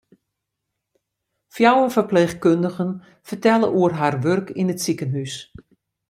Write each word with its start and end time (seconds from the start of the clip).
Fjouwer 1.53 1.91
ferpleechkundigen 1.97 2.91
fertelle 3.27 3.67
oer 3.79 3.93
har 3.99 4.15
wurk 4.23 4.47
yn 4.61 4.71
it 4.73 4.83
sikehûs. 4.85 5.35